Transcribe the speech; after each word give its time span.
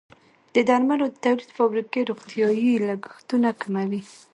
د 0.53 0.55
درملو 0.69 1.05
د 1.11 1.15
تولید 1.25 1.49
فابریکې 1.57 2.01
روغتیايي 2.09 2.73
لګښتونه 2.87 3.49
کموي. 3.61 4.01